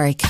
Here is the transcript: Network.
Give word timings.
Network. 0.00 0.29